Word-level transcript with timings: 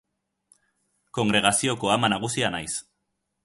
Kongregazioko 1.19 1.95
ama 1.99 2.13
nagusia 2.15 2.53
naiz. 2.59 2.75